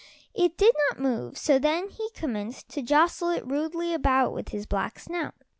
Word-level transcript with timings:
It 0.33 0.57
did 0.57 0.73
not 0.89 0.99
move, 0.99 1.37
so 1.37 1.59
then 1.59 1.89
he 1.89 2.09
commenced 2.15 2.69
to 2.69 2.81
jostle 2.81 3.29
it 3.29 3.45
rudely 3.45 3.93
about 3.93 4.33
with 4.33 4.49
his 4.49 4.65
black 4.65 4.97
snout. 4.97 5.35